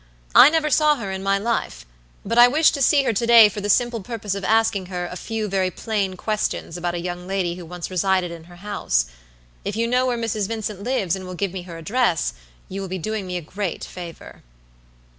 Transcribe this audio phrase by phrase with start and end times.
[0.33, 1.85] I never saw her in my life;
[2.25, 5.05] but I wish to see her to day for the simple purpose of asking her
[5.05, 9.05] a few very plain questions about a young lady who once resided in her house.
[9.63, 10.47] If you know where Mrs.
[10.47, 12.33] Vincent lives and will give me her address,
[12.67, 14.41] you will be doing me a great favor."